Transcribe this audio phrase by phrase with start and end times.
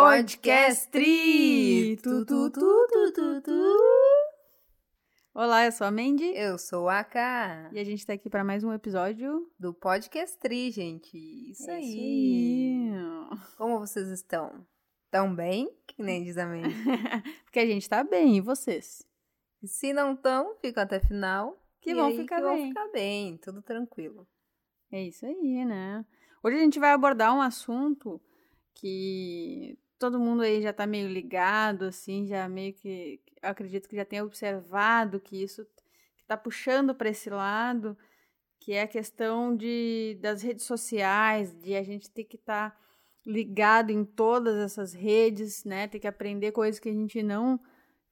[0.00, 1.98] Podcast Tri!
[2.02, 3.76] Tu, tu, tu, tu, tu, tu.
[5.34, 8.42] Olá, eu sou a Mandy Eu sou a K e a gente tá aqui para
[8.42, 9.46] mais um episódio.
[9.60, 11.16] do Podcast Tri, gente.
[11.50, 11.84] Isso É aí.
[11.84, 13.38] aí.
[13.58, 14.66] Como vocês estão?
[15.10, 15.70] Tão bem?
[15.86, 16.74] Que nem diz a Mandy.
[17.44, 19.06] Porque a gente tá bem, e vocês?
[19.62, 21.62] E Se não estão, ficam até final.
[21.82, 22.68] Que E vão aí ficar que vão bem.
[22.68, 24.26] ficar bem, tudo tranquilo.
[24.90, 26.02] É isso aí, né?
[26.42, 28.18] Hoje a gente vai abordar um assunto
[28.74, 33.20] que todo mundo aí já tá meio ligado, assim, já meio que.
[33.40, 35.64] Acredito que já tenha observado que isso
[36.16, 37.96] que tá puxando para esse lado,
[38.58, 42.76] que é a questão de, das redes sociais, de a gente ter que estar
[43.24, 45.86] ligado em todas essas redes, né?
[45.86, 47.60] Ter que aprender coisas que a gente não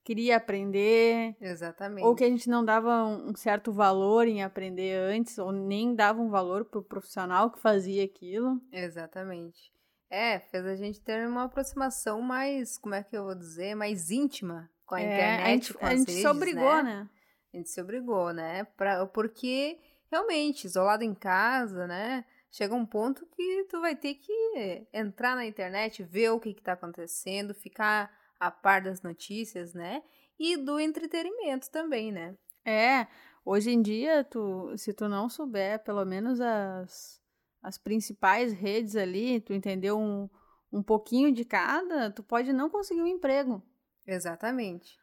[0.05, 1.35] queria aprender.
[1.41, 2.05] Exatamente.
[2.05, 6.23] Ou que a gente não dava um certo valor em aprender antes, ou nem dava
[6.23, 8.61] um valor pro profissional que fazia aquilo.
[8.71, 9.73] Exatamente.
[10.11, 14.11] É, fez a gente ter uma aproximação mais, como é que eu vou dizer, mais
[14.11, 16.83] íntima com a É, internet, a gente, com a gente se redes, obrigou, né?
[16.83, 17.09] né?
[17.55, 18.65] A gente se obrigou, né?
[18.77, 19.79] Pra, porque,
[20.11, 22.25] realmente, isolado em casa, né?
[22.51, 26.63] Chega um ponto que tu vai ter que entrar na internet, ver o que que
[26.63, 30.03] tá acontecendo, ficar a par das notícias, né?
[30.39, 32.37] E do entretenimento também, né?
[32.65, 33.07] É,
[33.45, 37.20] hoje em dia, tu, se tu não souber pelo menos as,
[37.63, 40.29] as principais redes ali, tu entendeu um,
[40.73, 43.63] um pouquinho de cada, tu pode não conseguir um emprego.
[44.07, 44.99] Exatamente.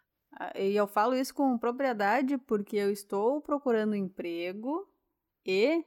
[0.55, 4.87] E eu falo isso com propriedade porque eu estou procurando emprego
[5.45, 5.83] e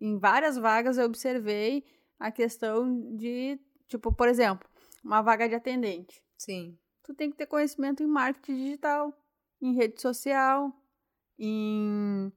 [0.00, 1.84] em várias vagas eu observei
[2.18, 3.58] a questão de,
[3.88, 4.68] tipo, por exemplo,
[5.02, 6.22] uma vaga de atendente.
[6.36, 6.78] Sim.
[7.02, 9.12] Tu tem que ter conhecimento em marketing digital,
[9.60, 10.72] em rede social,
[11.38, 12.32] em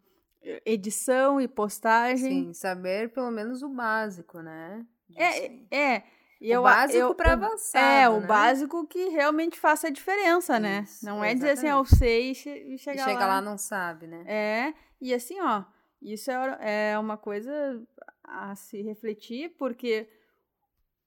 [0.65, 2.45] edição e postagem.
[2.45, 4.85] Sim, saber pelo menos o básico, né?
[5.15, 5.67] É, Disso.
[5.71, 6.03] é.
[6.41, 8.27] E O eu, básico o- avançado, É, o né?
[8.27, 10.81] básico que realmente faça a diferença, né?
[10.83, 11.97] Isso, Não é dizer assim, ah, eu exatamente.
[11.99, 14.23] sei e che- chegar chega lá não sabe, né?
[14.27, 15.63] É, e assim, ó,
[16.01, 17.81] isso é, é uma coisa
[18.25, 20.09] a se refletir, porque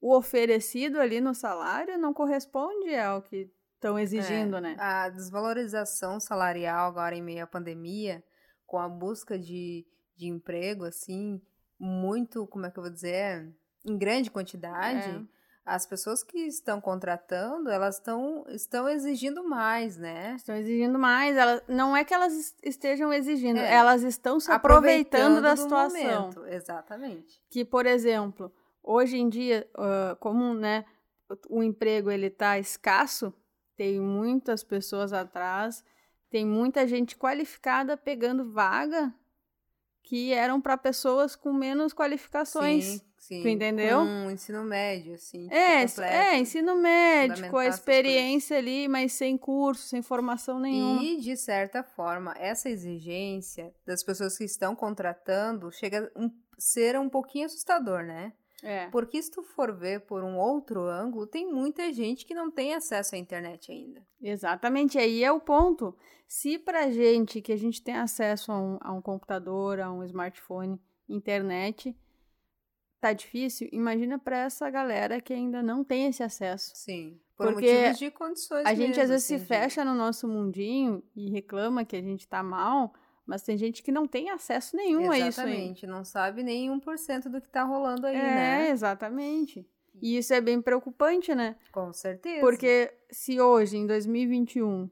[0.01, 4.75] o oferecido ali no salário não corresponde ao que estão exigindo, É, né?
[4.79, 8.23] A desvalorização salarial agora em meio à pandemia,
[8.67, 11.41] com a busca de, de emprego, assim,
[11.79, 13.51] muito, como é que eu vou dizer,
[13.85, 15.37] em grande quantidade, É.
[15.65, 20.33] as pessoas que estão contratando, elas estão, estão exigindo mais, né?
[20.35, 23.73] Estão exigindo mais, elas, não é que elas es- estejam exigindo, É.
[23.73, 26.21] elas estão se aproveitando da do situação.
[26.21, 27.41] momento, Exatamente.
[27.49, 28.51] que, por exemplo,
[28.83, 30.85] hoje em dia, ah, como né,
[31.49, 33.33] o emprego ele tá escasso,
[33.75, 35.83] tem muitas pessoas atrás,
[36.29, 39.13] tem muita gente qualificada pegando vaga
[40.07, 42.85] que eram para pessoas com menos qualificações.
[42.85, 43.41] Sim, sim.
[43.41, 43.99] Tu entendeu?
[43.99, 45.49] Com ensino médio, assim.
[45.51, 46.13] É, completo.
[46.13, 51.03] é, ensino médio, com a experiência ali, mas sem curso, sem formação nenhuma.
[51.03, 56.97] E, de certa forma, essa exigência das pessoas que estão contratando chega a um, ser
[56.97, 58.31] um pouquinho assustador, né?
[58.63, 58.87] É.
[58.87, 62.73] Porque se tu for ver por um outro ângulo, tem muita gente que não tem
[62.73, 64.05] acesso à internet ainda.
[64.21, 65.95] Exatamente, aí é o ponto.
[66.27, 70.03] Se pra gente que a gente tem acesso a um, a um computador, a um
[70.03, 71.95] smartphone, internet,
[72.99, 76.71] tá difícil, imagina pra essa galera que ainda não tem esse acesso.
[76.75, 77.19] Sim.
[77.37, 80.27] Por Porque motivos de condições A gente mesmo, às vezes assim, se fecha no nosso
[80.27, 82.91] mundinho e reclama que a gente tá mal,
[83.27, 85.41] mas tem gente que não tem acesso nenhum a isso.
[85.41, 85.85] Exatamente.
[85.85, 88.69] Não sabe nem 1% do que tá rolando aí, é, né?
[88.69, 89.67] exatamente.
[90.01, 91.57] E isso é bem preocupante, né?
[91.71, 92.39] Com certeza.
[92.39, 94.89] Porque se hoje, em 2021,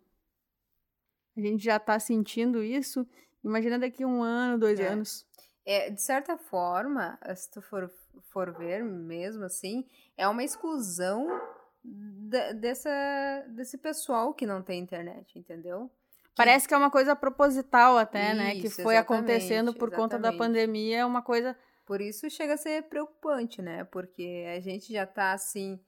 [1.37, 3.07] a gente já tá sentindo isso,
[3.43, 4.87] imagina daqui um ano, dois É.
[4.87, 5.25] anos.
[5.65, 7.91] É, de certa forma, se tu for,
[8.29, 9.85] for ver mesmo assim,
[10.17, 11.27] é uma exclusão
[12.55, 12.89] dessa,
[13.49, 15.89] desse pessoal que não tem internet, entendeu?
[16.35, 18.51] Parece que é uma coisa proposital até, né?
[18.55, 20.37] Que Isso, foi exatamente, acontecendo por conta da exatamente.
[20.37, 21.57] pandemia, é uma coisa...
[21.85, 23.83] Por isso chega a ser preocupante, né?
[23.85, 25.79] Porque a gente já tá assim,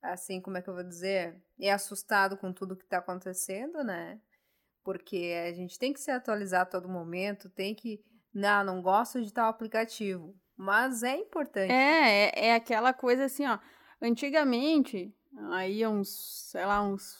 [0.00, 1.36] assim, como é que eu vou dizer?
[1.60, 4.20] É assustado com tudo que tá acontecendo, né?
[4.84, 8.02] Porque a gente tem que se atualizar a todo momento, tem que.
[8.32, 10.34] Não, não gosto de tal aplicativo.
[10.56, 11.72] Mas é importante.
[11.72, 13.58] É, é, é aquela coisa assim, ó.
[14.00, 15.14] Antigamente,
[15.50, 17.16] aí uns, sei lá, uns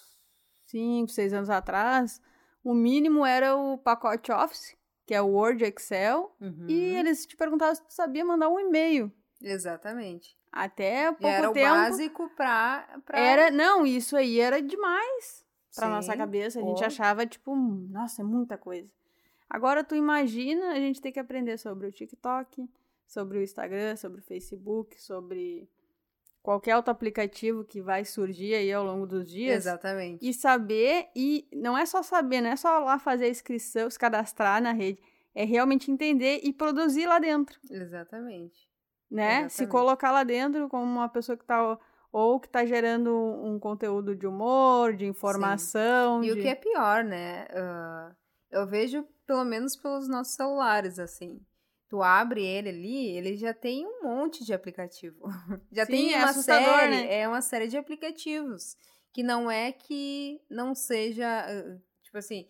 [0.66, 2.20] 5, 6 anos atrás,
[2.64, 4.76] o mínimo era o pacote Office,
[5.06, 8.58] que é o Word, Excel, Uhum, e eles te perguntavam se tu sabia mandar um
[8.60, 9.10] e-mail.
[9.40, 10.36] Exatamente.
[10.50, 11.68] Até E pouco era o tempo.
[11.74, 13.00] básico pra.
[13.04, 13.18] pra...
[13.18, 15.44] Era, não, isso aí era demais
[15.74, 16.58] pra Sim, nossa cabeça.
[16.60, 16.84] A gente pô.
[16.84, 18.88] achava, tipo, "Hum, nossa, é muita coisa.
[19.48, 22.68] Agora tu imagina a gente ter que aprender sobre o TikTok,
[23.06, 25.68] sobre o Instagram, sobre o Facebook, sobre
[26.42, 29.64] qualquer outro aplicativo que vai surgir aí ao longo dos dias.
[29.64, 30.26] Exatamente.
[30.26, 33.98] E saber, e não é só saber, não é só lá fazer a inscrição, se
[33.98, 35.00] cadastrar na rede,
[35.34, 37.58] é realmente entender e produzir lá dentro.
[37.70, 38.68] Exatamente.
[39.10, 39.24] Né?
[39.24, 39.52] Exatamente.
[39.54, 41.78] Se colocar lá dentro como uma pessoa que tá
[42.10, 43.10] ou que tá gerando
[43.42, 46.22] um conteúdo de humor, de informação.
[46.22, 46.32] E de...
[46.32, 47.46] o que é pior, né?
[47.50, 48.14] Uh,
[48.50, 51.40] eu vejo, pelo menos pelos nossos celulares, assim.
[51.92, 55.20] Tu abre ele ali, ele já tem um monte de aplicativo.
[55.70, 57.20] Já Sim, tem é uma série, né?
[57.20, 58.78] é uma série de aplicativos.
[59.12, 62.48] Que não é que não seja, uh, tipo assim,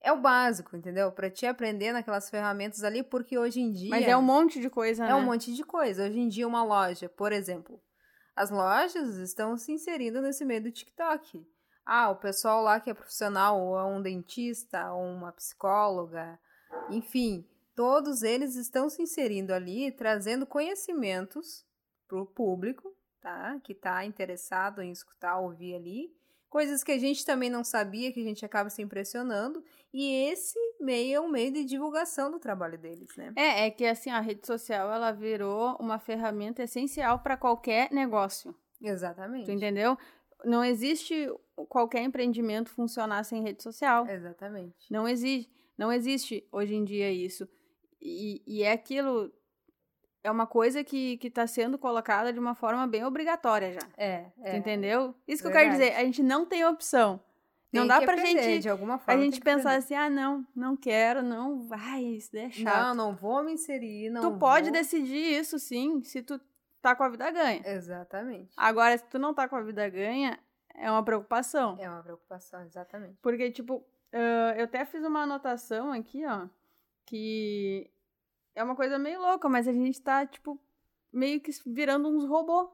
[0.00, 1.12] é o básico, entendeu?
[1.12, 3.90] Pra te aprender naquelas ferramentas ali, porque hoje em dia.
[3.90, 5.14] Mas é um monte de coisa, É né?
[5.14, 6.04] um monte de coisa.
[6.04, 7.80] Hoje em dia, uma loja, por exemplo,
[8.34, 11.46] as lojas estão se inserindo nesse meio do TikTok.
[11.86, 16.36] Ah, o pessoal lá que é profissional, ou é um dentista, ou uma psicóloga,
[16.90, 21.64] enfim, todos eles estão se inserindo ali, trazendo conhecimentos
[22.06, 23.58] para o público, tá?
[23.64, 26.14] Que está interessado em escutar, ouvir ali.
[26.50, 29.64] Coisas que a gente também não sabia, que a gente acaba se impressionando.
[29.92, 33.32] E esse meio é um meio de divulgação do trabalho deles, né?
[33.36, 38.54] É, é que assim, a rede social ela virou uma ferramenta essencial para qualquer negócio.
[38.82, 39.46] Exatamente.
[39.46, 39.96] Tu entendeu?
[40.44, 41.30] Não existe
[41.68, 44.06] qualquer empreendimento funcionar sem rede social.
[44.06, 44.90] Exatamente.
[44.90, 47.48] Não existe, não existe hoje em dia isso.
[48.04, 49.32] E, e é aquilo.
[50.24, 53.88] É uma coisa que, que tá sendo colocada de uma forma bem obrigatória já.
[53.96, 54.56] É, é.
[54.56, 55.14] entendeu?
[55.26, 55.94] Isso que eu quero dizer.
[55.94, 57.20] A gente não tem opção.
[57.72, 58.62] não Tem dá que pra aprender, gente.
[58.62, 59.20] de alguma A forma.
[59.22, 59.78] gente tem que pensar aprender.
[59.84, 62.88] assim, ah, não, não quero, não, vai, isso é chato.
[62.88, 64.72] Não, não vou me inserir, não tu pode vou.
[64.72, 66.40] decidir isso sim, se tu
[66.80, 67.62] tá com a vida ganha.
[67.64, 68.52] Exatamente.
[68.56, 70.38] Agora, se tu não tá com a vida ganha,
[70.74, 71.76] é uma preocupação.
[71.80, 73.16] É uma preocupação, exatamente.
[73.22, 76.46] Porque, tipo, ah, eu até fiz uma anotação aqui, ó,
[77.06, 77.90] que
[78.54, 80.60] é uma coisa meio louca, mas a gente tá, tipo,
[81.12, 82.68] meio que virando uns robôs,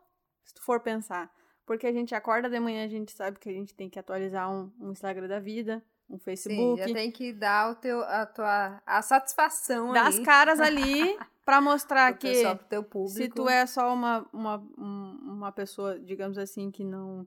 [0.44, 1.32] se tu for pensar.
[1.66, 4.50] Porque a gente acorda de manhã, a gente sabe que a gente tem que atualizar
[4.50, 8.24] um, um Instagram da vida, um Sim, Facebook, já tem que dar o teu, a
[8.24, 13.12] tua a satisfação dar as ali caras ali pra mostrar que pessoal, teu público.
[13.18, 17.26] se tu é só uma, uma, um- uma pessoa, digamos assim, que não.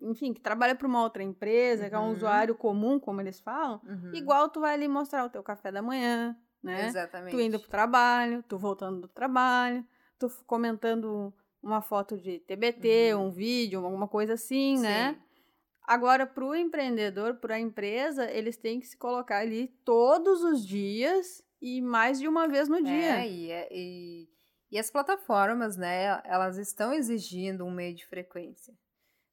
[0.00, 2.12] Enfim, que trabalha para uma outra empresa, que é um Uhum.
[2.12, 5.80] usuário comum, como eles falam, Uhum, igual tu vai ali mostrar o teu café da
[5.82, 6.86] manhã, né?
[6.86, 7.30] Exatamente.
[7.34, 9.84] Tu indo pro trabalho, tu voltando do trabalho,
[10.18, 11.32] tu comentando
[11.62, 13.26] uma foto de TBT, Uhum.
[13.26, 15.14] um vídeo, alguma coisa assim, né?
[15.14, 15.20] Sim.
[15.86, 21.80] Agora, pro empreendedor, pra empresa, eles têm que se colocar ali todos os dias e
[21.80, 23.20] mais de uma vez no dia.
[23.20, 24.28] É, e, é- e,
[24.70, 28.74] e as plataformas, né, elas estão exigindo um meio de frequência.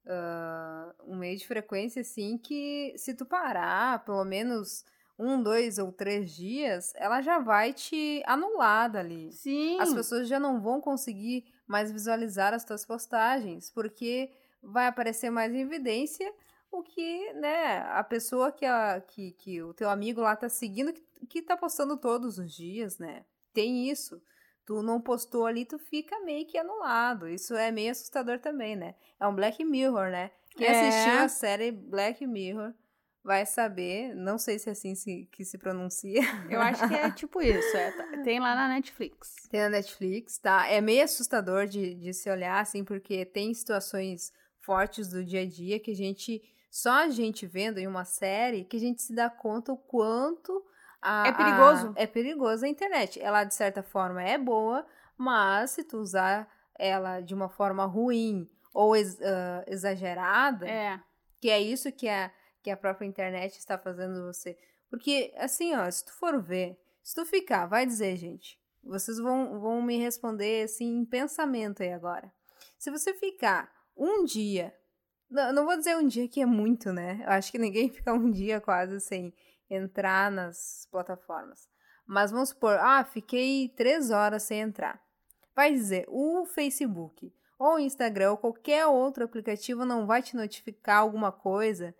[0.05, 4.83] Ah, um meio de frequência, assim, que se tu parar pelo menos
[5.17, 9.31] um, dois ou três dias, ela já vai te anular dali.
[9.31, 9.79] Sim.
[9.79, 14.31] As pessoas já não vão conseguir mais visualizar as tuas postagens, porque
[14.61, 16.31] vai aparecer mais em evidência
[16.71, 20.91] o que, né, a pessoa que, a, que, que o teu amigo lá tá seguindo,
[20.91, 23.23] que, que tá postando todos os dias, né?
[23.53, 24.19] Tem isso.
[24.65, 27.27] Tu não postou ali, tu fica meio que anulado.
[27.27, 28.95] Isso é meio assustador também, né?
[29.19, 30.31] É um Black Mirror, né?
[30.55, 30.87] Quem É.
[30.87, 32.73] assistiu a série Black Mirror
[33.23, 37.09] vai saber, não sei se é assim se, que se pronuncia, Eu acho que é
[37.11, 37.77] tipo isso.
[37.77, 39.33] é, tá- tem lá na Netflix.
[39.49, 40.67] Tem na Netflix, tá?
[40.67, 45.45] É meio assustador de, de se olhar, assim, porque tem situações fortes do dia a
[45.47, 49.13] dia que a gente, só a gente vendo em uma série, que a gente se
[49.15, 50.63] dá conta o quanto
[51.01, 51.93] a, É perigoso.
[51.97, 53.21] a- é perigoso a internet.
[53.21, 54.85] Ela, de certa forma, é boa,
[55.17, 60.99] mas se tu usar ela de uma forma ruim ou ex- ah, exagerada, É.
[61.39, 62.31] que é isso que a,
[62.63, 64.57] que a própria internet está fazendo você.
[64.89, 69.59] Porque, assim, ó, se tu for ver, se tu ficar, vai dizer, gente, vocês vão,
[69.59, 72.31] vão me responder, assim, em pensamento aí agora.
[72.79, 74.73] Se você ficar um dia,
[75.29, 77.21] não, não vou dizer um dia que é muito, né?
[77.23, 79.33] Eu acho que ninguém fica um dia quase sem
[79.69, 81.67] entrar nas plataformas.
[82.05, 85.01] Mas vamos supor, ah, fiquei três horas sem entrar.
[85.55, 90.99] Vai dizer, o Facebook ou o Instagram ou qualquer outro aplicativo não vai te notificar
[90.99, 91.95] alguma coisa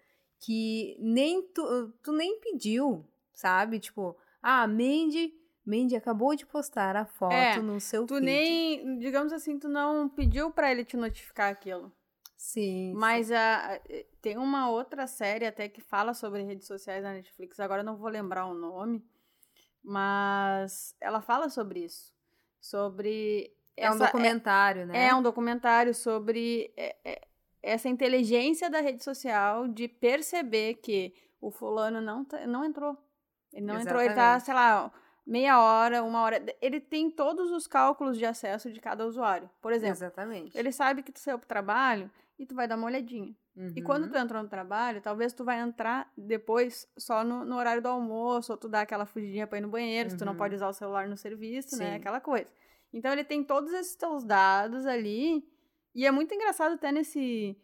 [0.46, 3.80] que nem tu, tu nem pediu, sabe?
[3.80, 5.34] Tipo, ah, Mandy,
[5.66, 8.26] Mandy acabou de postar a foto É, no seu Tu feed.
[8.26, 11.92] nem, digamos assim, tu não pediu pra ele te notificar aquilo.
[12.36, 12.94] Sim.
[12.96, 13.80] Mas a,
[14.22, 17.96] tem uma outra série até que fala sobre redes sociais na Netflix, agora eu não
[17.96, 19.02] vou lembrar o nome,
[19.82, 22.14] mas ela fala sobre isso.
[22.60, 23.54] Sobre.
[23.78, 25.08] é um essa- documentário, né?
[25.08, 27.22] É um documentário sobre é, é,
[27.63, 32.98] essa inteligência da rede social de perceber que o fulano não, tá- não entrou.
[33.53, 34.46] Ele não entrou, ele tá, Exatamente.
[34.46, 34.91] sei lá,
[35.25, 36.43] meia hora, uma hora.
[36.62, 39.50] Ele tem todos os cálculos de acesso de cada usuário.
[39.62, 40.58] Por exemplo, Exatamente.
[40.58, 43.34] ele sabe que tu saiu pro trabalho e tu vai dar uma olhadinha.
[43.75, 44.10] E quando Uhum.
[44.10, 48.51] tu entrou no trabalho, talvez tu vai entrar depois só no, no horário do almoço,
[48.51, 50.38] ou tu dá aquela fugidinha pra ir no banheiro, se tu não Uhum.
[50.39, 51.91] pode usar o celular no serviço, né?
[51.91, 51.96] Sim.
[51.98, 52.51] Aquela coisa.
[52.91, 55.48] Então ele tem todos esses teus dados ali.
[55.96, 57.56] E é muito engraçado até nesse,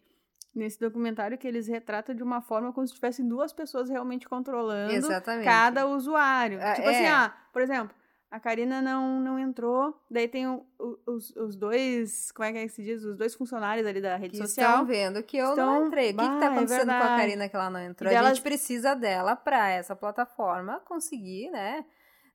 [0.53, 4.93] nesse documentário que eles retratam de uma forma como se tivessem duas pessoas realmente controlando
[4.93, 5.45] Exatamente.
[5.45, 6.59] cada usuário.
[6.61, 7.09] Ah, tipo assim, é.
[7.11, 7.95] ah, por exemplo,
[8.29, 10.63] a Karina não, não entrou, daí tem o-
[11.07, 13.03] os, os dois, como é que é que se diz?
[13.03, 14.69] Os dois funcionários ali da rede que social.
[14.73, 16.11] estão vendo que eu Estão- não entrei.
[16.11, 17.17] O que, que Bah, tá é acontecendo com a.
[17.17, 18.11] Karina que ela não entrou?
[18.11, 21.83] E A delas- gente precisa dela pra essa plataforma conseguir, né?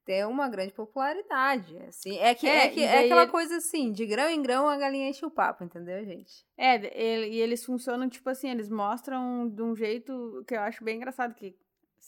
[0.05, 1.77] Ter uma grande popularidade.
[1.89, 2.19] Assim.
[2.19, 4.77] É, que, É, é, que, é aquela ele- coisa assim, de grão em grão a
[4.77, 6.45] galinha enche o papo, entendeu, gente?
[6.59, 10.85] É, ele- e eles funcionam, tipo assim, eles mostram de um jeito que eu acho
[10.85, 11.57] bem engraçado, que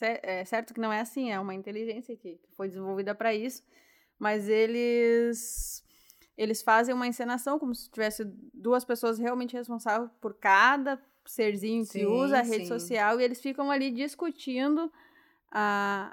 [0.03, 3.63] é certo que não é assim, é uma inteligência que foi desenvolvida para isso,
[4.19, 5.83] mas eles
[6.37, 8.23] eles fazem uma encenação como se tivesse
[8.53, 12.79] duas pessoas realmente responsáveis por cada serzinho que Sim, usa a rede sim.
[12.79, 14.93] social e eles ficam ali discutindo
[15.51, 16.13] a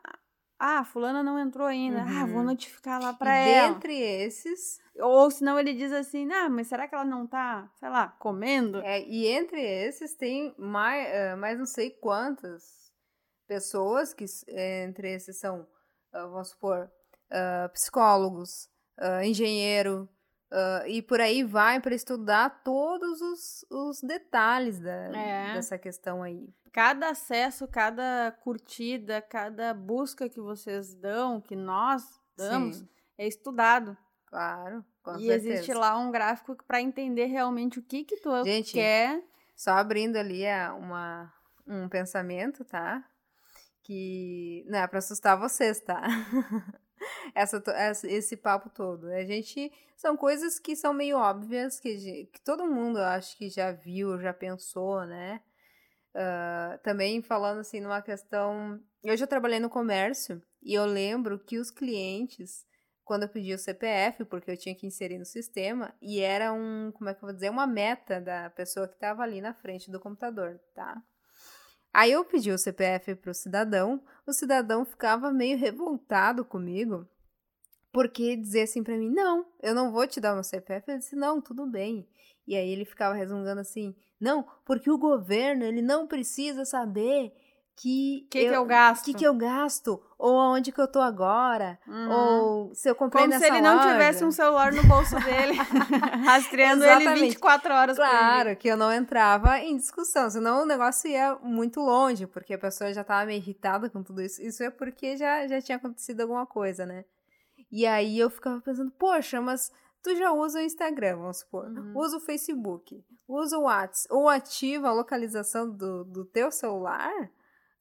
[0.65, 2.01] ah, fulana não entrou ainda.
[2.03, 2.45] Ah, vou Uhum.
[2.45, 3.73] notificar lá pra e ela.
[3.73, 7.89] dentre esses, Ou senão ele diz assim, ah, mas será que ela não tá, sei
[7.89, 8.79] lá, comendo?
[8.79, 12.91] é, e entre esses tem mais, eh, mais não sei quantas
[13.47, 15.67] pessoas que eh, entre esses são,
[16.11, 16.91] ah, vamos supor,
[17.31, 20.07] ah, psicólogos, ah, engenheiro,
[20.53, 25.53] ah, e por aí vai para estudar todos os, os detalhes da, É.
[25.55, 26.47] dessa questão aí.
[26.71, 32.03] Cada acesso, cada curtida, cada busca que vocês dão, que nós
[32.37, 33.95] damos, Sim, é estudado.
[34.25, 35.49] claro, com e certeza.
[35.53, 39.21] existe lá um gráfico para entender realmente o que que tu Gente, quer.
[39.55, 41.31] Só abrindo ali é uma,
[41.67, 43.03] um pensamento, tá?
[43.83, 46.01] Que não é pra assustar vocês, tá?
[47.35, 49.07] Essa, essa- esse papo todo.
[49.11, 49.71] A gente.
[49.95, 54.19] São coisas que são meio óbvias, que, que todo mundo eu acho que já viu,
[54.19, 55.41] já pensou, né?
[56.15, 58.79] Ah, também falando assim numa questão.
[59.03, 62.65] Eu já trabalhei no comércio e eu lembro que os clientes,
[63.03, 66.91] quando eu pedi o CPF, porque eu tinha que inserir no sistema, e era um,
[66.93, 69.91] como é que eu vou dizer, uma meta da pessoa que estava ali na frente
[69.91, 71.01] do computador, tá?
[71.93, 77.07] Aí eu pedi o CPF para o cidadão, o cidadão ficava meio revoltado comigo,
[77.91, 80.91] porque dizia assim para mim: não, eu não vou te dar meu CPF.
[80.91, 82.07] Eu disse: não, tudo bem.
[82.47, 87.31] E aí ele ficava resmungando assim: não, porque o governo ele não precisa saber
[87.75, 89.03] que O que, que eu gasto?
[89.05, 92.11] que, que eu gasto, ou aonde que eu tô agora, Uhum.
[92.11, 93.91] ou se eu comprei Como se nessa ele não loja.
[93.91, 95.53] tivesse um celular no bolso dele,
[96.25, 97.21] rastreando ele Exatamente.
[97.29, 98.11] 24 horas por dia.
[98.11, 102.57] Claro que eu não entrava em discussão, senão o negócio ia muito longe, porque a
[102.59, 104.41] pessoa já estava meio irritada com tudo isso.
[104.41, 107.05] Isso é porque já, já tinha acontecido alguma coisa, né?
[107.71, 111.93] E aí eu ficava pensando, poxa, mas tu já usa o Instagram, vamos supor, Uhum.
[111.95, 117.11] usa o Facebook, usa o WhatsApp, ou ativa a localização do, do teu celular,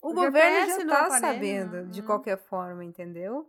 [0.03, 2.07] o, O governo já tá aparelho, sabendo de uhum.
[2.07, 3.49] qualquer forma, entendeu?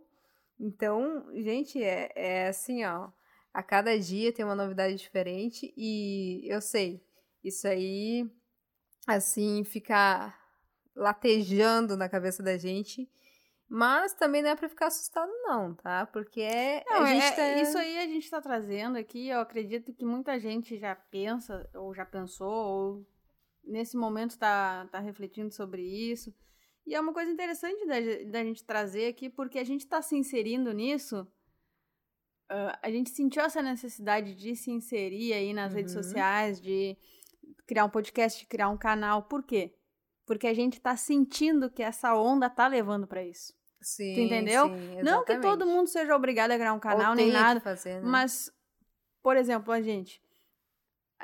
[0.58, 3.10] Então, gente, é, é assim, ó.
[3.52, 7.04] A cada dia tem uma novidade diferente e eu sei,
[7.42, 8.28] isso aí,
[9.06, 10.32] assim, fica
[10.94, 13.08] latejando na cabeça da gente,
[13.68, 16.06] mas também não é pra ficar assustado não, tá?
[16.06, 17.62] Porque é, Não, gente é- tá...
[17.62, 21.92] Isso aí a gente tá trazendo aqui, eu acredito que muita gente já pensa, ou
[21.94, 23.06] já pensou, ou
[23.66, 26.34] nesse momento tá, tá refletindo sobre isso.
[26.86, 27.94] E é uma coisa interessante da,
[28.30, 31.26] da gente trazer aqui, porque a gente tá se inserindo nisso.
[32.48, 36.02] ah, a gente sentiu essa necessidade de se inserir aí nas redes Uhum.
[36.02, 36.96] sociais, de
[37.66, 39.22] criar um podcast, de criar um canal.
[39.22, 39.74] Por quê?
[40.26, 43.52] Porque a gente tá sentindo que essa onda tá levando pra isso.
[43.80, 44.68] Sim, tu entendeu?
[44.68, 48.00] sim, Não que todo mundo seja obrigado a criar um canal nem nada, fazer, né?
[48.02, 48.50] mas,
[49.22, 50.22] por exemplo, a gente.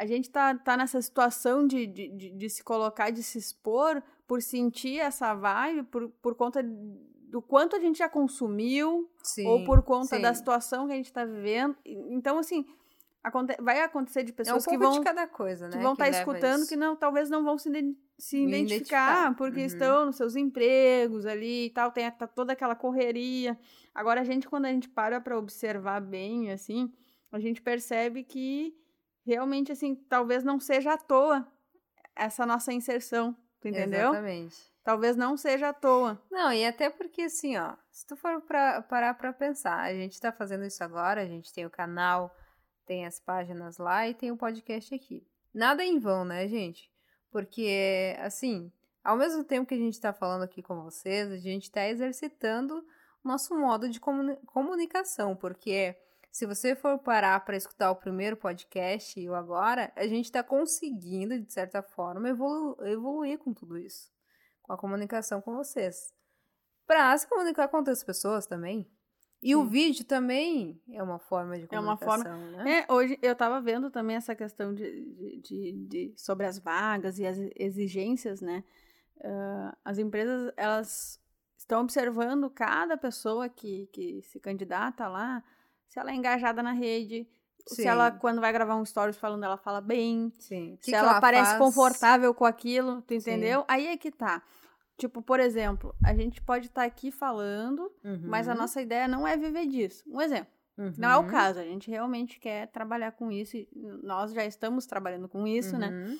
[0.00, 4.02] A gente tá, tá nessa situação de, de, de, de se colocar, de se expor,
[4.26, 9.62] por sentir essa vibe, por, por conta do quanto a gente já consumiu, Sim, ou
[9.62, 10.38] por conta da sim.
[10.38, 11.76] situação que a gente tá vivendo.
[11.84, 12.64] Então, assim,
[13.22, 15.76] aconte vai acontecer de É um pessoas que vão coisa, né?
[15.76, 16.68] que vão estar leva escutando isso.
[16.70, 17.68] que não, talvez não vão se,
[18.18, 19.36] se identificar, identificar.
[19.36, 19.66] porque Uhum.
[19.66, 23.58] estão nos seus empregos ali e tal, tem tá toda aquela correria.
[23.94, 26.90] Agora a gente quando a gente para para observar bem assim,
[27.30, 28.74] a gente percebe que
[29.24, 31.46] realmente assim, talvez não seja à toa
[32.14, 34.10] essa nossa inserção, tu entendeu?
[34.10, 34.70] Exatamente.
[34.82, 36.20] Talvez não seja à toa.
[36.30, 40.20] Não, e até porque assim, ó, se tu for pra, parar pra pensar, a gente
[40.20, 42.34] tá fazendo isso agora, a gente tem o canal,
[42.86, 45.26] tem as páginas lá e tem o podcast aqui.
[45.52, 46.90] Nada em vão, né, gente?
[47.30, 48.72] Porque, assim,
[49.04, 52.84] ao mesmo tempo que a gente tá falando aqui com vocês, a gente tá exercitando
[53.22, 55.94] nosso modo de comuni comunicação, porque
[56.30, 60.42] se você for parar para escutar o primeiro podcast e o agora, a gente está
[60.42, 64.10] conseguindo, de certa forma, evolu evoluir com tudo isso,
[64.62, 66.14] com a comunicação com vocês.
[66.86, 68.88] Para se comunicar com outras pessoas também.
[69.42, 69.54] E Sim.
[69.54, 72.80] o vídeo também é uma forma de comunicação, é uma forma, né?
[72.80, 77.18] É, hoje eu estava vendo também essa questão de, de, de, de, sobre as vagas
[77.18, 78.62] e as exigências, né?
[79.16, 81.18] Uh, as empresas, elas
[81.56, 85.42] estão observando cada pessoa que, que se candidata lá,
[85.90, 87.28] se ela é engajada na rede,
[87.66, 87.82] Sim.
[87.82, 90.78] se ela, quando vai gravar um stories falando, ela fala bem, Sim.
[90.80, 93.60] se que ela, ela parece confortável com aquilo, tu entendeu?
[93.60, 93.66] Sim.
[93.68, 94.42] Aí é que tá.
[94.96, 98.22] Tipo, por exemplo, a gente pode estar tá aqui falando, uhum.
[98.24, 98.58] mas a uhum.
[98.58, 100.04] nossa ideia não é viver disso.
[100.06, 100.52] Um exemplo.
[100.78, 100.94] Uhum.
[100.96, 101.26] Não é o uhum.
[101.26, 103.56] caso, a gente realmente quer trabalhar com isso,
[104.02, 105.88] nós já estamos trabalhando com isso, né?
[105.88, 106.08] uhum.
[106.10, 106.18] né?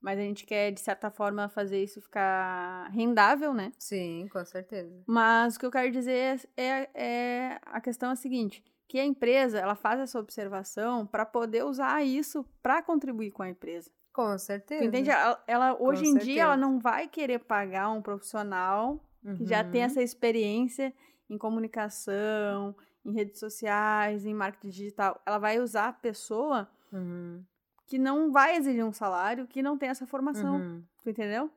[0.00, 3.72] Mas a gente quer, de certa forma, fazer isso ficar rendável, né?
[3.78, 5.02] Sim, com certeza.
[5.06, 9.06] Mas o que eu quero dizer é, é a questão é a seguinte: que a
[9.06, 13.90] empresa ela faz essa observação para poder usar isso para contribuir com a empresa.
[14.12, 14.84] Com certeza.
[14.84, 15.08] entende?
[15.08, 16.30] Ela, ela hoje com em certeza.
[16.30, 19.34] dia ela não vai querer pagar um profissional uhum.
[19.34, 19.86] que já tem uhum.
[19.86, 20.92] essa experiência
[21.30, 25.18] em comunicação, em redes sociais, em marketing digital.
[25.24, 27.42] Ela vai usar a pessoa uhum.
[27.86, 30.56] que não vai exigir um salário, que não tem essa formação.
[30.56, 30.82] Uhum.
[31.02, 31.50] Tu entendeu?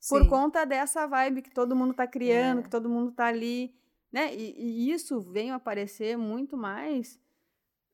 [0.00, 0.18] Sim.
[0.18, 2.62] Por conta dessa vibe que todo mundo tá criando, é.
[2.64, 3.72] que todo mundo tá ali
[4.12, 4.34] né?
[4.34, 7.18] E, e isso veio aparecer muito mais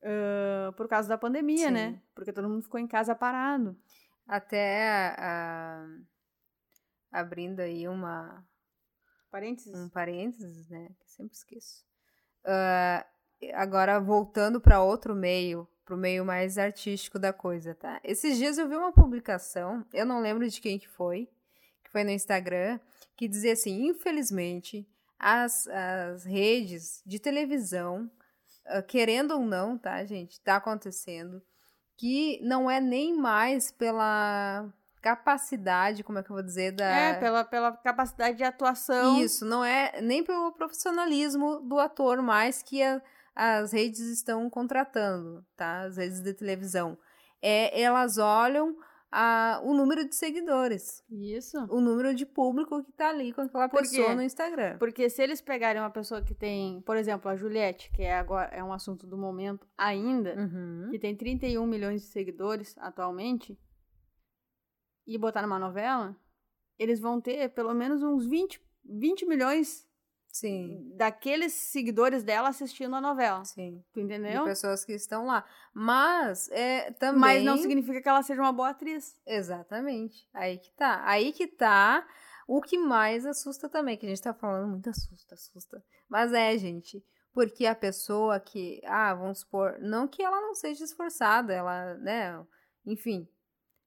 [0.03, 1.87] uh, por causa da pandemia, né?
[1.87, 1.93] Sim.
[1.93, 2.03] né?
[2.15, 3.79] Porque todo mundo ficou em casa parado.
[4.27, 5.17] Até
[7.11, 8.45] abrindo aí uma
[9.31, 10.91] parênteses, um parênteses, né?
[11.01, 11.85] Que sempre esqueço.
[12.45, 13.05] Uh,
[13.55, 18.01] agora voltando para outro meio, para o meio mais artístico da coisa, tá?
[18.05, 21.29] Esses dias eu vi uma publicação, eu não lembro de quem que foi,
[21.83, 22.79] que foi no Instagram,
[23.17, 24.87] que dizia assim: infelizmente
[25.19, 28.11] as, as redes de televisão,
[28.67, 30.33] uh, querendo ou não, tá, gente?
[30.33, 31.43] Está acontecendo.
[31.97, 34.73] Que não é nem mais pela
[35.03, 36.87] capacidade, como é que eu vou dizer, da...
[36.87, 39.21] É, pela, pela capacidade de atuação.
[39.21, 43.01] Isso, não é nem pelo profissionalismo do ator mais que a,
[43.35, 45.83] as redes estão contratando, tá?
[45.83, 46.99] As redes de televisão.
[47.41, 48.77] É, elas olham
[49.11, 51.03] a, o número de seguidores.
[51.11, 51.59] Isso.
[51.71, 54.79] O número de público que tá ali com aquela Por pessoa no Instagram.
[54.79, 58.55] Porque se eles pegarem uma pessoa que tem, por exemplo, a Juliette, que é agora
[58.55, 60.89] é um assunto do momento ainda, uhum.
[60.91, 63.59] que tem 31 milhões de seguidores atualmente,
[65.07, 66.15] e botar numa novela,
[66.79, 69.88] eles vão ter pelo menos uns 20, 20 milhões
[70.39, 70.93] Sim.
[70.95, 73.45] Daqueles seguidores dela assistindo a novela.
[73.45, 73.83] Sim.
[73.93, 74.43] Tu entendeu?
[74.43, 75.45] De pessoas que estão lá.
[75.75, 77.21] Mas é também.
[77.21, 79.21] Mas não significa que ela seja uma boa atriz.
[79.27, 80.29] Exatamente.
[80.33, 81.03] Aí que tá.
[81.05, 82.07] Aí que tá
[82.47, 85.85] o que mais assusta também, que a gente tá falando muito assusta, assusta.
[86.09, 87.05] Mas é, gente.
[87.33, 92.41] Porque a pessoa que, ah, vamos supor, não que ela não seja esforçada, ela, né,
[92.87, 93.29] enfim,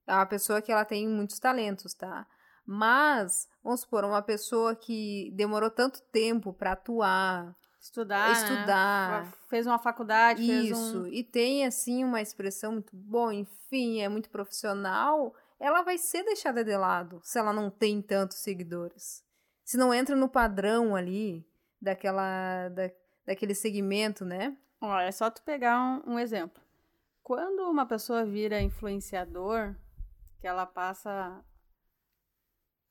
[0.05, 2.27] é uma pessoa que ela tem muitos talentos, tá?
[2.73, 8.31] Mas, vamos supor, uma pessoa que demorou tanto tempo para atuar, estudar, né?
[8.31, 9.33] estudar, né?
[9.49, 11.07] fez uma faculdade, isso, um...
[11.07, 16.63] e tem assim uma expressão muito boa, enfim, é muito profissional, ela vai ser deixada
[16.63, 19.21] de lado se ela não tem tantos seguidores.
[19.65, 21.45] Se não entra no padrão ali
[21.81, 22.89] daquela da,
[23.25, 24.55] daquele segmento, né?
[24.79, 26.63] Olha, é só tu pegar um, um exemplo.
[27.21, 29.75] Quando uma pessoa vira influenciador,
[30.39, 31.43] que ela passa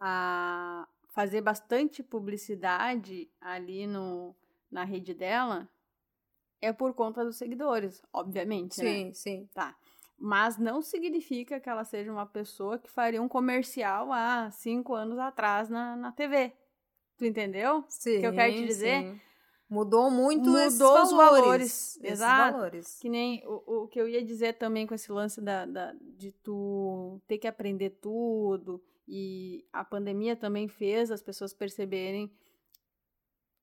[0.01, 4.35] a fazer bastante publicidade ali no,
[4.71, 5.69] na rede dela,
[6.61, 8.77] é por conta dos seguidores, obviamente.
[8.77, 9.13] Sim, né?
[9.13, 9.49] sim.
[9.53, 9.77] Tá.
[10.19, 15.19] Mas não significa que ela seja uma pessoa que faria um comercial há cinco anos
[15.19, 16.53] atrás na, na TV.
[17.17, 17.85] Tu entendeu?
[17.89, 18.19] Sim.
[18.19, 19.03] O que eu quero te dizer?
[19.03, 19.21] Sim.
[19.69, 21.13] Mudou muito Mudou esses os valores.
[21.13, 21.99] valores.
[22.03, 22.57] Exato.
[22.57, 22.99] Valores.
[22.99, 26.33] Que nem o, o que eu ia dizer também com esse lance da, da, de
[26.33, 28.83] tu ter que aprender tudo
[29.13, 32.33] e a pandemia também fez as pessoas perceberem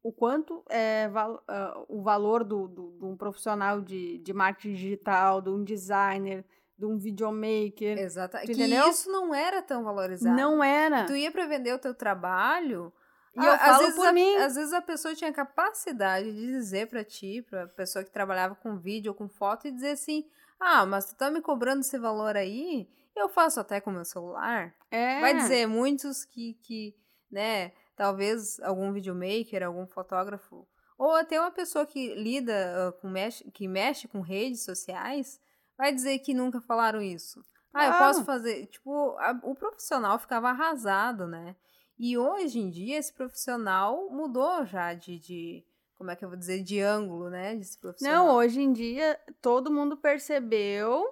[0.03, 5.41] o quanto é uh, o valor do, do, de um profissional de, de marketing digital,
[5.41, 6.45] de um designer,
[6.77, 7.97] de um videomaker.
[7.97, 8.37] Exato.
[8.39, 8.89] Que entendeu?
[8.89, 10.35] isso não era tão valorizado.
[10.35, 11.05] Não era.
[11.05, 12.91] Tu ia para vender o teu trabalho.
[13.33, 14.35] E eu falo por a, mim.
[14.35, 18.77] Às vezes a pessoa tinha capacidade de dizer para ti, para pessoa que trabalhava com
[18.77, 20.25] vídeo ou com foto, e dizer assim:
[20.59, 22.89] Ah, mas tu tá me cobrando esse valor aí?
[23.17, 24.73] Eu faço até com meu celular.
[24.91, 25.19] É.
[25.19, 26.95] Vai dizer, muitos que, que,
[27.31, 32.53] né, talvez algum videomaker, algum fotógrafo, ou até uma pessoa que lida
[32.89, 35.39] uh, com, mexe, que mexe com redes sociais,
[35.77, 37.43] vai dizer que nunca falaram isso.
[37.73, 38.65] Ah, eu posso fazer.
[38.67, 41.55] Tipo, a, o profissional ficava arrasado, né?
[41.99, 46.37] E hoje em dia esse profissional mudou já de, de como é que eu vou
[46.37, 47.55] dizer, de ângulo, né?
[47.55, 47.65] De
[48.01, 51.03] Não, hoje em dia todo mundo percebeu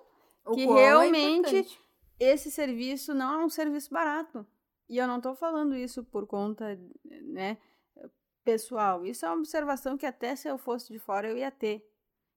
[0.46, 1.85] o que é realmente é
[2.20, 4.46] esse serviço não é um serviço barato.
[4.88, 7.58] E eu não estou falando isso por conta, né,
[8.44, 9.06] pessoal.
[9.06, 11.84] Isso é uma observação que até se eu fosse de fora eu ia ter.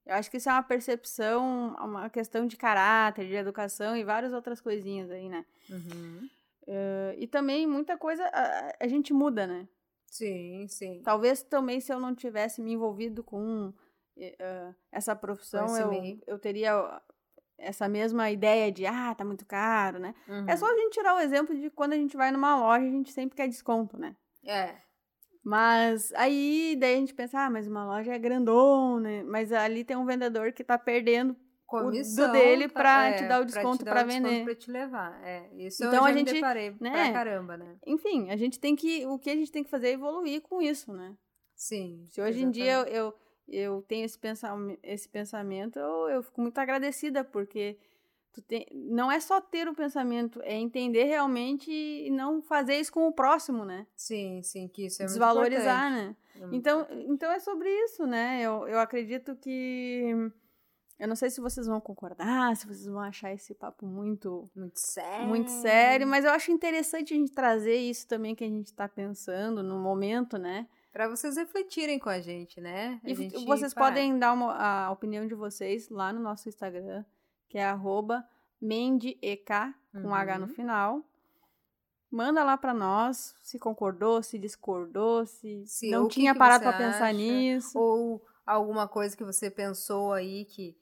[0.06, 4.32] Eu acho que isso é uma percepção, uma questão de caráter, de educação e várias
[4.32, 5.44] outras coisinhas aí, né?
[5.68, 6.28] Uhum.
[6.62, 9.68] Uh, e também muita coisa a, a, gente muda, né?
[10.06, 11.02] Sim, sim.
[11.02, 17.02] Talvez também se eu não tivesse me envolvido com uh, essa profissão, eu, eu teria
[17.58, 20.14] essa mesma ideia de, ah, tá muito caro, né?
[20.28, 20.44] Uhum.
[20.48, 22.90] É só a gente tirar o exemplo de quando a gente vai numa loja, a
[22.90, 24.14] gente sempre quer desconto, né?
[24.46, 24.76] É.
[25.42, 29.96] Mas aí daí a gente pensa, ah, mas uma loja é grandona, mas ali tem
[29.96, 33.84] um vendedor que tá perdendo Comissão, o do dele pra é, te dar o desconto
[33.84, 34.42] pra, pra vender.
[34.42, 35.20] Pra te levar.
[35.22, 37.76] É, isso então, eu a gente, me deparei né, pra caramba, né?
[37.86, 39.04] Enfim, a gente tem que.
[39.06, 41.14] O que a gente tem que fazer é evoluir com isso, né?
[41.54, 42.06] Sim.
[42.08, 42.58] Se hoje exatamente.
[42.58, 43.14] em dia eu, eu,
[43.48, 47.78] eu tenho esse pensamento, esse pensamento eu, eu fico muito agradecida, porque
[48.38, 52.92] Tu tem, não é só ter o pensamento, é entender realmente e não fazer isso
[52.92, 53.86] com o próximo, né?
[53.96, 56.14] Sim, sim, que isso é Desvalorizar, né?
[56.36, 58.40] É então, então é sobre isso, né?
[58.40, 60.30] Eu, eu acredito que.
[60.98, 64.48] Eu não sei se vocês vão concordar, se vocês vão achar esse papo muito.
[64.54, 65.26] Muito sério.
[65.26, 68.88] Muito sério, mas eu acho interessante a gente trazer isso também que a gente está
[68.88, 70.68] pensando no momento, né?
[70.98, 73.00] Para vocês refletirem com a gente, né?
[73.04, 77.04] A e gente vocês podem dar uma, a opinião de vocês lá no nosso Instagram
[77.48, 78.28] que é arroba
[78.60, 79.44] mendiek,
[79.92, 80.12] com uhum.
[80.12, 80.52] H no uhum.
[80.54, 81.04] final.
[82.10, 86.76] Manda lá para nós se concordou, se discordou, se, se não tinha que parado para
[86.76, 87.78] pensar nisso.
[87.78, 90.76] Ou alguma coisa que você pensou aí que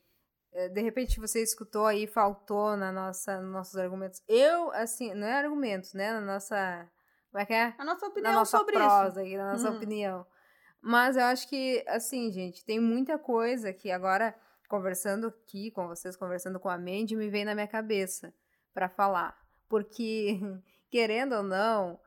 [0.55, 4.23] eh, de repente você escutou aí e faltou na nossa, nos nossos argumentos.
[4.27, 6.11] Eu, assim, não é argumentos, né?
[6.15, 6.91] Na nossa.
[7.37, 7.75] Como é que é?
[7.77, 9.37] A nossa opinião na nossa sobre prosa, isso.
[9.37, 9.77] na nossa hum.
[9.77, 10.27] opinião.
[10.81, 14.35] Mas eu acho que, assim, gente, tem muita coisa que agora
[14.67, 18.33] conversando aqui com vocês, conversando com a Mandy, me vem na minha cabeça
[18.73, 19.39] para falar.
[19.69, 20.41] Porque,
[20.91, 22.01] querendo ou não,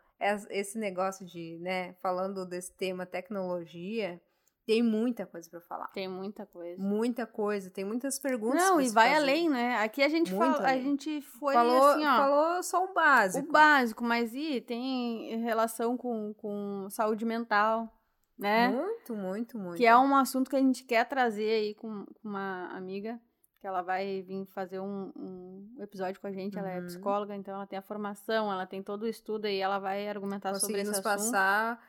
[0.49, 4.19] esse negócio de, né, falando desse tema tecnologia,
[4.69, 5.87] tem muita coisa para falar.
[5.87, 6.79] Tem muita coisa.
[6.79, 8.61] Muita coisa, tem muitas perguntas.
[8.61, 9.21] Não, e vai fazer.
[9.23, 9.77] além, né?
[9.77, 13.49] Aqui a gente fala, a gente foi falou, assim, ó, falou só o básico.
[13.49, 17.91] O básico, mas e tem relação com, com saúde mental,
[18.37, 18.67] né?
[18.67, 19.77] Muito, muito, muito.
[19.77, 23.19] Que é um assunto que a gente quer trazer aí com, uma amiga,
[23.59, 26.53] que ela vai vir fazer um, um episódio com a gente.
[26.53, 26.59] Uhum.
[26.59, 26.85] Ela é uhum.
[26.85, 30.53] psicóloga, então ela tem a formação, ela tem todo o estudo e ela vai argumentar
[30.59, 31.03] sobre esse assunto.
[31.03, 31.83] passar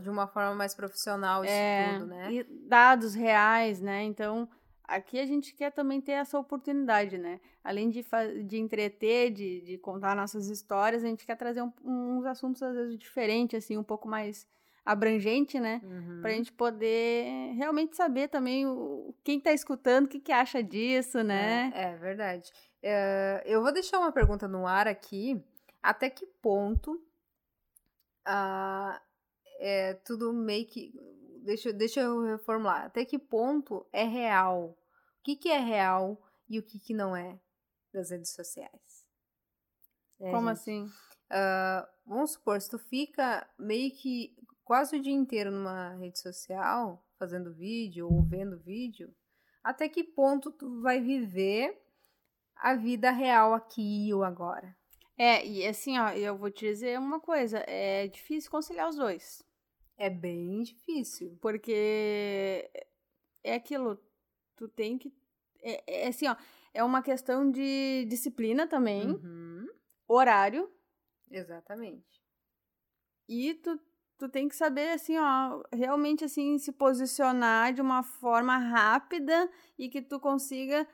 [0.00, 2.32] de uma forma mais profissional isso é, tudo, né?
[2.32, 4.02] E dados reais, né?
[4.04, 4.48] Então,
[4.84, 7.40] aqui a gente quer também ter essa oportunidade, né?
[7.62, 8.04] Além de,
[8.46, 12.74] de entreter, de, de contar nossas histórias, a gente quer trazer um, uns assuntos, às
[12.74, 14.46] vezes, diferentes, assim, um pouco mais
[14.84, 15.80] abrangente, né?
[15.82, 16.20] Uhum.
[16.22, 21.24] Pra gente poder realmente saber também o, quem tá escutando, o que, que acha disso,
[21.24, 21.72] né?
[21.74, 22.52] É, é verdade.
[22.80, 25.42] É, eu vou deixar uma pergunta no ar aqui.
[25.82, 27.00] Até que ponto
[28.26, 29.00] uh,
[29.58, 30.92] é tudo meio que.
[31.42, 32.86] Deixa, deixa eu reformular.
[32.86, 34.70] Até que ponto é real?
[34.70, 37.38] O que, que é real e o que, que não é
[37.92, 39.06] das redes sociais?
[40.20, 40.84] É, Como gente, assim?
[40.84, 47.04] Uh, vamos supor, se tu fica meio que quase o dia inteiro numa rede social,
[47.18, 49.14] fazendo vídeo ou vendo vídeo,
[49.62, 51.80] até que ponto tu vai viver
[52.56, 54.76] a vida real aqui ou agora?
[55.18, 59.42] É, e assim, ó, eu vou te dizer uma coisa, é difícil conciliar os dois.
[59.96, 61.38] É bem difícil.
[61.40, 62.70] Porque
[63.42, 63.98] é aquilo,
[64.54, 65.12] tu tem que.
[65.62, 66.36] É, é assim, ó,
[66.74, 69.66] é uma questão de disciplina também, uhum.
[70.06, 70.70] horário.
[71.30, 72.22] Exatamente.
[73.28, 73.80] E tu
[74.18, 79.88] tu tem que saber, assim, ó, realmente, assim, se posicionar de uma forma rápida e
[79.88, 80.86] que tu consiga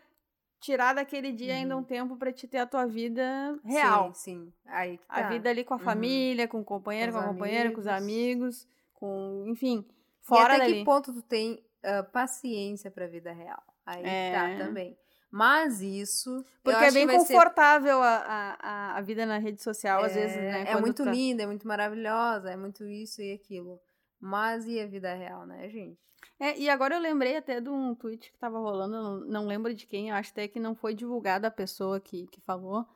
[0.60, 1.58] tirar daquele dia uhum.
[1.58, 1.84] ainda um uhum.
[1.84, 4.14] tempo para te ter a tua vida real.
[4.14, 4.52] Sim, sim.
[4.66, 5.04] Aí tá.
[5.08, 5.82] A vida ali com a uhum.
[5.82, 8.66] família, com o companheiro, com, com a companheira, com os amigos,
[9.02, 9.84] com, enfim,
[10.20, 10.78] fora e até dali.
[10.78, 13.60] que ponto tu tem uh, paciência para a vida real?
[13.84, 14.32] Aí é.
[14.32, 14.96] tá também.
[15.28, 16.44] Mas isso.
[16.62, 18.04] Porque é bem confortável ser...
[18.04, 20.66] a, a, a vida na rede social, é, às vezes, né?
[20.68, 21.10] É muito tá...
[21.10, 23.80] linda, é muito maravilhosa, é muito isso e aquilo.
[24.20, 25.98] Mas e a vida real, né, gente?
[26.38, 29.74] É, e agora eu lembrei até de um tweet que tava rolando, não, não lembro
[29.74, 32.86] de quem, eu acho até que não foi divulgada a pessoa que, que falou.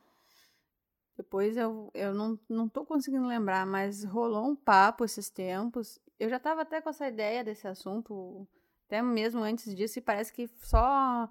[1.17, 5.99] Depois eu, eu não, não tô conseguindo lembrar, mas rolou um papo esses tempos.
[6.19, 8.47] Eu já tava até com essa ideia desse assunto,
[8.87, 11.29] até mesmo antes disso, e parece que só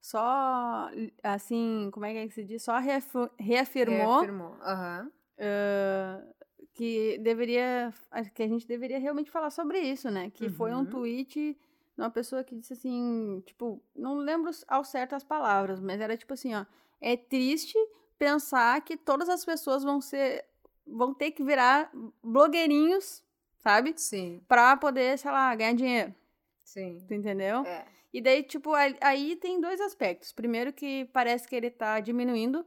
[0.00, 0.88] só,
[1.22, 2.62] assim, como é que, é que se diz?
[2.62, 4.50] Só reafirmou, reafirmou.
[4.52, 5.10] Uhum.
[5.36, 6.34] Uh,
[6.74, 7.92] que deveria.
[8.32, 10.30] que a gente deveria realmente falar sobre isso, né?
[10.30, 10.86] Que foi um Uhum.
[10.86, 16.00] tweet de uma pessoa que disse assim, tipo, não lembro ao certo as palavras, mas
[16.00, 16.64] era tipo assim, ó.
[17.00, 17.76] É triste
[18.18, 20.44] pensar que todas as pessoas vão ser.
[20.86, 21.90] vão ter que virar
[22.22, 23.22] blogueirinhos,
[23.58, 23.92] sabe?
[23.96, 26.14] Sim, Pra poder, sei lá, ganhar dinheiro.
[26.62, 27.04] sim.
[27.06, 27.64] Tu entendeu?
[27.66, 27.86] É.
[28.12, 30.32] E daí, tipo, aí- tem dois aspectos.
[30.32, 32.64] Primeiro, que parece que ele tá diminuindo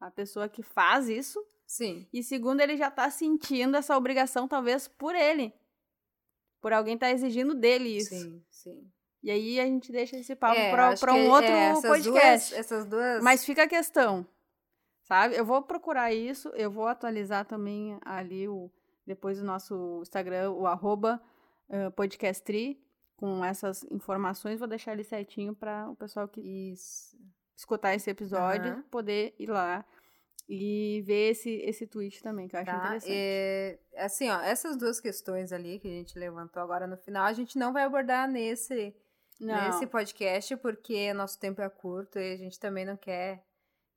[0.00, 1.38] a pessoa que faz isso.
[1.66, 2.06] Sim.
[2.12, 5.52] E segundo, ele já tá sentindo essa obrigação, talvez, por ele.
[6.60, 8.14] Por alguém tá exigindo dele isso.
[8.14, 8.90] Sim, sim.
[9.22, 12.50] E aí a gente deixa esse papo É, pra, um outro é, essas podcast.
[12.50, 13.22] Duas, essas duas.
[13.22, 14.26] Mas fica a questão,
[15.08, 15.34] sabe?
[15.34, 18.70] Eu vou procurar isso, eu vou atualizar também ali o
[19.06, 21.18] depois do nosso Instagram, o arroba
[21.70, 22.78] eh, podcastri,
[23.16, 27.16] com essas informações, vou deixar ali certinho para o pessoal que Isso.
[27.56, 28.82] escutar esse episódio Aham.
[28.90, 29.82] poder ir lá
[30.46, 32.78] e ver esse, esse tweet também, que eu acho Tá?
[32.78, 33.12] interessante.
[33.12, 37.32] É, assim, ó, essas duas questões ali que a gente levantou agora no final, a
[37.32, 38.94] gente não vai abordar nesse,
[39.40, 43.42] Não, nesse podcast, porque nosso tempo é curto e a gente também não quer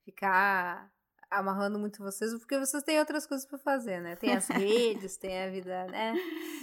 [0.04, 0.90] ficar
[1.38, 4.16] amarrando muito vocês, porque vocês têm outras coisas para fazer, né?
[4.16, 6.14] Tem as redes, tem a vida, né?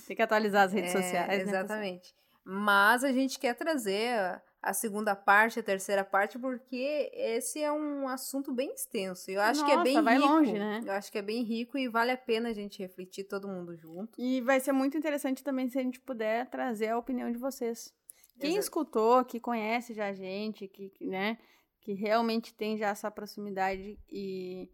[0.07, 1.27] tem que atualizar as redes É, sociais.
[1.45, 1.51] né?
[1.51, 2.13] Exatamente.
[2.43, 8.07] Mas a gente quer trazer a segunda parte, a terceira parte, porque esse é um
[8.07, 9.29] assunto bem extenso.
[9.31, 10.27] Eu acho que é Nossa, bem vai rico.
[10.27, 10.81] longe, né?
[10.85, 13.75] Eu acho que é bem rico e vale a pena a gente refletir todo mundo
[13.77, 14.19] junto.
[14.19, 17.93] E vai ser muito interessante também se a gente puder trazer a opinião de vocês.
[18.39, 21.37] Quem Exa- escutou, que conhece já a gente, que, que, né,
[21.89, 24.69] que realmente tem já essa proximidade e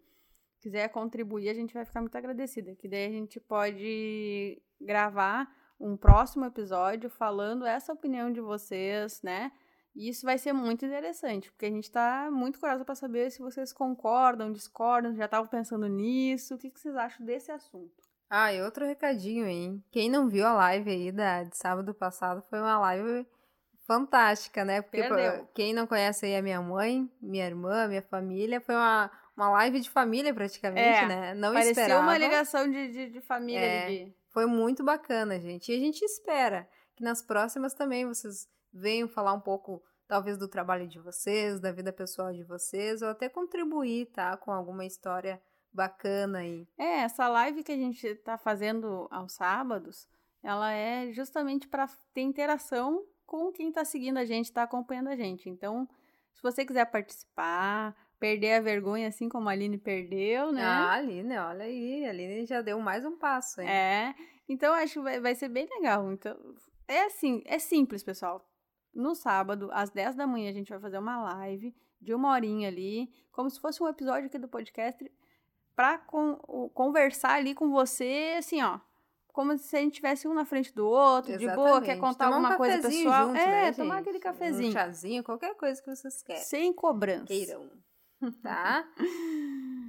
[0.60, 2.75] quiser contribuir, a gente vai ficar muito agradecida.
[2.75, 5.49] Que daí a gente pode gravar
[5.80, 9.49] um próximo episódio falando essa opinião de vocês, né?
[9.95, 13.39] E isso vai ser muito interessante, porque a gente tá muito curiosa para saber se
[13.39, 18.04] vocês concordam, discordam, já estavam pensando nisso, o que, que vocês acham desse assunto.
[18.30, 19.82] Ah, e outro recadinho, hein?
[19.89, 23.25] Quem não viu a live aí da, de sábado passado foi uma live
[23.85, 24.81] fantástica, né?
[24.81, 25.47] Porque Perdeu.
[25.53, 29.79] quem não conhece aí a minha mãe, minha irmã, minha família, foi uma, uma live
[29.79, 31.33] de família praticamente, É, né?
[31.35, 32.01] Não Parecia esperava.
[32.03, 33.59] uma ligação de, de, de família.
[33.59, 33.87] É.
[33.87, 35.71] de- Foi muito bacana, gente.
[35.71, 40.47] E a gente espera que nas próximas também vocês venham falar um pouco, talvez, do
[40.47, 44.35] trabalho de vocês, da vida pessoal de vocês, ou até contribuir, tá?
[44.37, 46.67] Com alguma história bacana aí.
[46.77, 50.07] É, essa live que a gente tá fazendo aos sábados,
[50.41, 55.15] ela é justamente para ter interação com quem tá seguindo a gente, tá acompanhando a
[55.15, 55.49] gente.
[55.49, 55.88] Então,
[56.33, 60.63] se você quiser participar, perder a vergonha assim como a Aline perdeu, né?
[60.63, 62.05] Ah, Aline, olha aí.
[62.05, 63.69] A Aline já deu mais um passo, hein?
[63.69, 64.15] É.
[64.47, 66.11] Então, acho que vai, vai ser bem legal.
[66.11, 66.38] Então,
[66.88, 68.47] é assim, é simples, pessoal.
[68.93, 72.67] No sábado, às 10 da manhã, a gente vai fazer uma live de uma horinha
[72.67, 75.11] ali, como se fosse um episódio aqui do podcast,
[75.75, 76.38] pra con-
[76.73, 78.79] conversar ali com você, assim, ó.
[79.35, 81.99] Como se a gente tivesse um na frente do outro, de boa, quer Exatamente.
[81.99, 83.27] contar Tomar um alguma coisa cafezinho pessoal.
[83.27, 84.01] junto, é, né, tomar gente?
[84.03, 84.69] aquele cafezinho.
[84.69, 86.41] Um chazinho, qualquer coisa que vocês querem.
[86.41, 87.25] Sem cobrança.
[87.25, 87.69] Queiram.
[88.41, 88.87] Tá?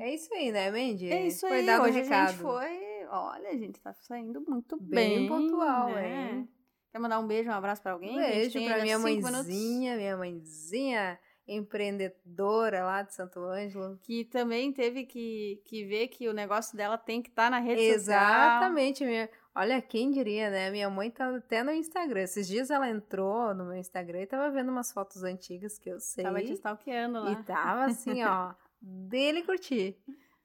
[0.01, 1.09] É isso aí, né, Mandy?
[1.13, 2.31] É isso Foi aí, o hoje a recado.
[2.33, 3.07] gente foi.
[3.09, 5.29] Olha, a gente tá saindo muito Bem bem.
[5.29, 6.31] pontual, né?
[6.33, 6.49] hein?
[6.91, 8.17] Quer mandar um beijo, um abraço pra alguém?
[8.17, 9.33] Um a beijo pra minha cinco minutos.
[9.33, 13.99] mãezinha, minha mãezinha empreendedora lá de Santo Ângelo.
[14.03, 17.95] Que também teve que, que ver que o negócio dela tem que estar na rede
[17.95, 18.19] social.
[18.21, 19.05] Exatamente.
[19.05, 19.29] Minha...
[19.55, 20.71] Olha, quem diria, né?
[20.71, 22.23] Minha mãe tá até no Instagram.
[22.23, 25.99] Esses dias ela entrou no meu Instagram e tava vendo umas fotos antigas que eu
[25.99, 26.25] sei.
[26.25, 27.33] Tava te stalkeando lá.
[27.33, 29.97] E tava assim, ó, dele curtir.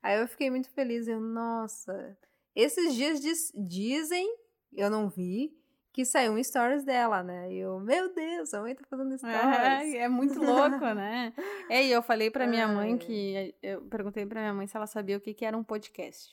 [0.02, 1.08] Aí eu fiquei muito feliz.
[1.08, 2.18] Eu, nossa.
[2.56, 4.34] Esses dias diz- dizem,
[4.74, 5.54] eu não vi,
[5.94, 7.52] que saiu um stories dela, né?
[7.52, 9.38] E eu, meu Deus, a mãe tá fazendo stories.
[9.38, 11.34] É, é muito louco, né?
[11.70, 13.56] É, e eu falei pra minha mãe que.
[13.62, 16.32] Eu perguntei pra minha mãe se ela sabia o que, que era um podcast.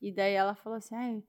[0.00, 1.22] E daí ela falou assim: ai,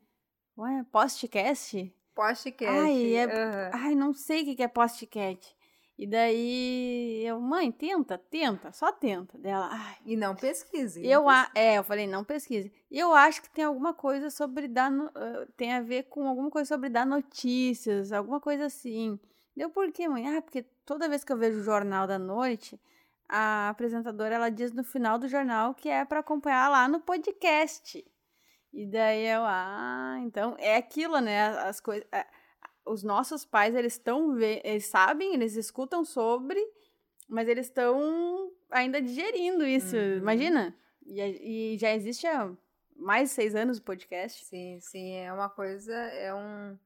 [0.58, 1.93] ué, postcast?
[2.15, 2.76] Podcast.
[2.80, 3.70] Ai, é- aham.
[3.74, 5.56] Ai, não sei o que que é postcast.
[5.98, 9.36] E daí eu, mãe, tenta, tenta, só tenta.
[9.38, 9.96] Dela, ai.
[10.06, 11.04] E não pesquise.
[11.04, 12.72] Eu, não a, é, eu falei, não pesquise.
[12.92, 15.12] Eu acho que tem alguma coisa sobre dar, no-
[15.56, 19.20] tem a ver com alguma coisa sobre dar notícias, alguma coisa assim.
[19.56, 20.38] Deu por quê, mãe?
[20.38, 22.80] Ah, porque toda vez que eu vejo o jornal da noite,
[23.28, 28.06] a apresentadora ela diz no final do jornal que é para acompanhar lá no podcast.
[28.72, 31.48] E daí eu, ah, então é aquilo, né?
[31.62, 32.08] As coisas,
[32.88, 36.60] os nossos pais eles estão, eles sabem, eles escutam sobre,
[37.28, 39.95] mas eles estão ainda digerindo isso.
[39.95, 40.17] Uhum.
[40.17, 40.76] Imagina?
[41.06, 42.52] E, e já existe há
[42.95, 44.43] mais de seis anos o podcast.
[44.45, 46.78] Sim, sim, é uma coisa, é um...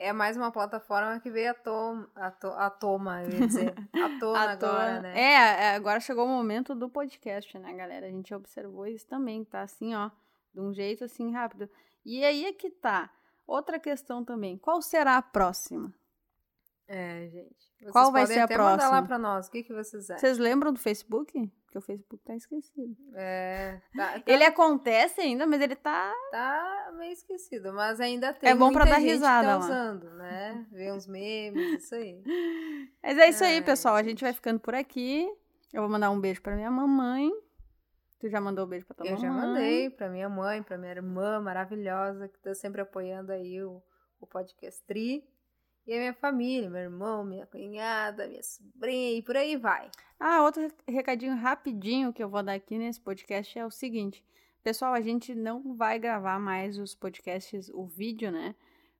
[0.00, 3.74] É mais uma plataforma que veio à, to à, to à toma, eu ia dizer.
[3.92, 4.70] À tona À toa.
[4.70, 5.20] agora, né?
[5.20, 8.06] É, é, agora chegou o momento do podcast, né, galera?
[8.06, 10.08] A gente observou isso também, tá assim, ó,
[10.54, 11.68] de um jeito assim rápido.
[12.04, 13.10] E aí é que tá.
[13.48, 14.58] Outra questão também.
[14.58, 15.92] Qual será a próxima?
[16.86, 17.56] É, gente.
[17.78, 19.06] Vocês Qual vai ser a até mandar lá próxima?
[19.06, 19.46] pra nós.
[19.46, 20.18] O que, que vocês acham?
[20.20, 21.32] Vocês lembram do Facebook?
[21.64, 22.96] Porque o Facebook tá esquecido.
[23.14, 26.12] É, tá, tá, Ele acontece ainda, mas ele tá.
[26.30, 29.64] tá meio esquecido, mas ainda tem É bom muita dar gente risada tá lá.
[29.64, 30.66] usando, né?
[30.72, 32.22] Ver uns memes, isso aí.
[33.02, 33.94] Mas é isso aí, Ai, pessoal.
[33.94, 35.26] A gente vai ficando por aqui.
[35.72, 37.30] Eu vou mandar um beijo pra minha mamãe.
[38.18, 39.22] Tu já mandou um beijo pra tua Eu mamãe?
[39.22, 43.80] já mandei pra minha mãe, pra minha irmã maravilhosa, que tá sempre apoiando aí o,
[44.20, 45.24] o podcast Tri.
[45.86, 49.90] E a minha família, meu irmão, minha cunhada, minha sobrinha e por aí vai.
[50.20, 54.22] Ah, outro recadinho rapidinho que eu vou dar aqui nesse podcast é o seguinte.
[54.62, 58.54] Pessoal, a gente não vai gravar mais os podcasts, o vídeo, né?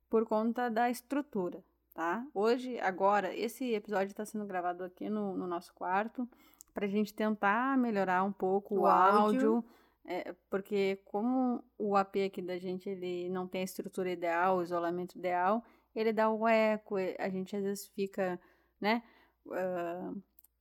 [0.09, 2.25] Por conta da estrutura, tá?
[2.33, 6.27] Hoje, agora, esse episódio está sendo gravado aqui no, no nosso quarto
[6.79, 9.55] pra gente tentar melhorar um pouco o, O áudio.
[9.55, 9.65] áudio.
[10.05, 14.63] é, porque como o AP aqui da gente, ele não tem a estrutura ideal, o
[14.63, 15.61] isolamento ideal,
[15.93, 18.39] ele dá o eco, a gente às vezes fica,
[18.79, 19.03] né?
[19.51, 20.13] ah,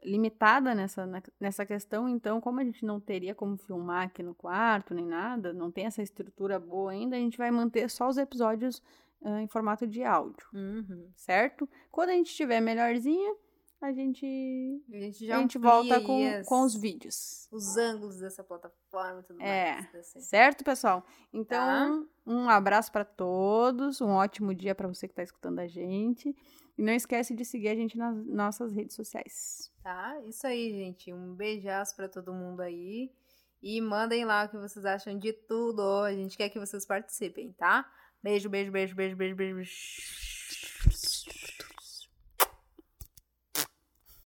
[0.02, 4.34] limitada nessa, na- nessa questão, então, como a gente não teria como filmar aqui no
[4.34, 8.16] quarto nem nada, não tem essa estrutura boa ainda, a gente vai manter só os
[8.18, 8.82] episódios
[9.24, 11.08] ah, em formato de áudio, Uhum.
[11.16, 11.68] certo?
[11.90, 13.36] Quando a gente estiver melhorzinho,
[13.80, 14.26] a gente,
[14.92, 17.48] A gente a gente volta com, as- com os vídeos.
[17.52, 19.74] os ângulos dessa plataforma e tudo É.
[19.74, 19.94] mais.
[19.94, 20.20] assim.
[20.20, 21.04] Certo, pessoal?
[21.32, 26.34] Então, um abraço para todos, um ótimo dia para você que está escutando a gente.
[26.76, 29.72] E não esquece de seguir a gente nas nossas redes sociais.
[29.82, 30.20] Tá?
[30.26, 31.12] Isso aí, gente.
[31.12, 33.10] Um beijaço pra todo mundo aí.
[33.60, 35.82] E mandem lá o que vocês acham de tudo.
[36.04, 37.84] A gente quer que vocês participem, tá?
[38.22, 40.37] Beijo, beijo, beijo, beijo, beijo, beijo.